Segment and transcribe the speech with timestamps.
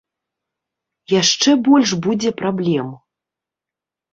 [1.21, 2.87] Яшчэ больш будзе праблем.